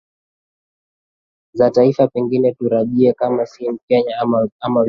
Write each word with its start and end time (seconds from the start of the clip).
za 1.53 1.71
taifa 1.71 2.07
pengine 2.07 2.51
tutarajie 2.51 3.13
kama 3.13 3.45
si 3.45 3.79
kenya 3.87 4.17
ama 4.21 4.37
uganda 4.37 4.79